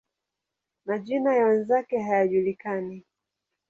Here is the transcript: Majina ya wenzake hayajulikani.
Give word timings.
Majina 0.85 1.35
ya 1.35 1.45
wenzake 1.45 2.01
hayajulikani. 2.01 3.05